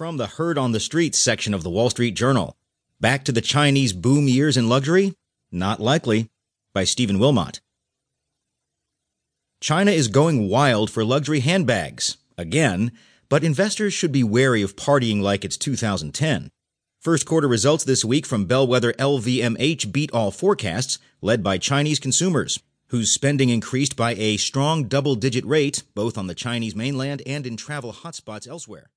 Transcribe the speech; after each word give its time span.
From 0.00 0.16
the 0.16 0.28
Heard 0.28 0.56
on 0.56 0.72
the 0.72 0.80
Streets 0.80 1.18
section 1.18 1.52
of 1.52 1.62
the 1.62 1.68
Wall 1.68 1.90
Street 1.90 2.12
Journal. 2.12 2.56
Back 3.02 3.22
to 3.26 3.32
the 3.32 3.42
Chinese 3.42 3.92
boom 3.92 4.28
years 4.28 4.56
in 4.56 4.66
luxury? 4.66 5.12
Not 5.52 5.78
likely. 5.78 6.30
By 6.72 6.84
Stephen 6.84 7.18
Wilmot. 7.18 7.60
China 9.60 9.90
is 9.90 10.08
going 10.08 10.48
wild 10.48 10.90
for 10.90 11.04
luxury 11.04 11.40
handbags. 11.40 12.16
Again. 12.38 12.92
But 13.28 13.44
investors 13.44 13.92
should 13.92 14.10
be 14.10 14.24
wary 14.24 14.62
of 14.62 14.74
partying 14.74 15.20
like 15.20 15.44
it's 15.44 15.58
2010. 15.58 16.50
First 16.98 17.26
quarter 17.26 17.46
results 17.46 17.84
this 17.84 18.02
week 18.02 18.24
from 18.24 18.46
bellwether 18.46 18.94
LVMH 18.94 19.92
beat 19.92 20.10
all 20.12 20.30
forecasts, 20.30 20.98
led 21.20 21.42
by 21.42 21.58
Chinese 21.58 21.98
consumers, 21.98 22.58
whose 22.86 23.10
spending 23.10 23.50
increased 23.50 23.96
by 23.96 24.14
a 24.14 24.38
strong 24.38 24.84
double 24.84 25.14
digit 25.14 25.44
rate, 25.44 25.82
both 25.94 26.16
on 26.16 26.26
the 26.26 26.34
Chinese 26.34 26.74
mainland 26.74 27.20
and 27.26 27.46
in 27.46 27.58
travel 27.58 27.92
hotspots 27.92 28.48
elsewhere. 28.48 28.88